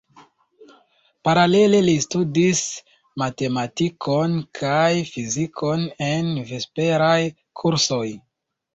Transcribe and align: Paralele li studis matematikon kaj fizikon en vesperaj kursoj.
Paralele 1.27 1.81
li 1.87 1.93
studis 2.05 2.63
matematikon 3.25 4.35
kaj 4.63 4.91
fizikon 5.13 5.89
en 6.11 6.37
vesperaj 6.53 7.17
kursoj. 7.63 8.05